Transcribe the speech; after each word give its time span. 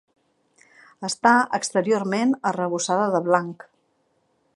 Està 1.09 1.33
exteriorment 1.57 2.33
arrebossada 2.53 3.07
de 3.17 3.21
blanc. 3.29 3.67